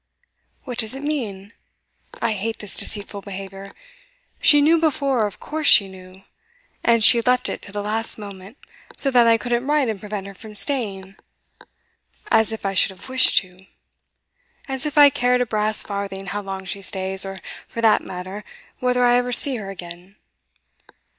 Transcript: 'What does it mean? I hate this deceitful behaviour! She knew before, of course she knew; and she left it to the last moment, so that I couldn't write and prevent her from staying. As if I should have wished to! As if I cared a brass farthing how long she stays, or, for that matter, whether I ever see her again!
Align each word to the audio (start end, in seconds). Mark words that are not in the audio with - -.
'What 0.63 0.79
does 0.79 0.95
it 0.95 1.03
mean? 1.03 1.53
I 2.23 2.31
hate 2.31 2.57
this 2.57 2.75
deceitful 2.75 3.21
behaviour! 3.21 3.71
She 4.41 4.59
knew 4.59 4.79
before, 4.79 5.27
of 5.27 5.39
course 5.39 5.67
she 5.67 5.87
knew; 5.87 6.23
and 6.83 7.03
she 7.03 7.21
left 7.21 7.49
it 7.49 7.61
to 7.61 7.71
the 7.71 7.83
last 7.83 8.17
moment, 8.17 8.57
so 8.97 9.11
that 9.11 9.27
I 9.27 9.37
couldn't 9.37 9.67
write 9.67 9.89
and 9.89 9.99
prevent 9.99 10.25
her 10.25 10.33
from 10.33 10.55
staying. 10.55 11.17
As 12.31 12.51
if 12.51 12.65
I 12.65 12.73
should 12.73 12.89
have 12.89 13.09
wished 13.09 13.37
to! 13.41 13.67
As 14.67 14.87
if 14.87 14.97
I 14.97 15.11
cared 15.11 15.39
a 15.41 15.45
brass 15.45 15.83
farthing 15.83 16.25
how 16.25 16.41
long 16.41 16.65
she 16.65 16.81
stays, 16.81 17.23
or, 17.23 17.37
for 17.67 17.81
that 17.81 18.01
matter, 18.01 18.43
whether 18.79 19.05
I 19.05 19.17
ever 19.17 19.31
see 19.31 19.57
her 19.57 19.69
again! 19.69 20.15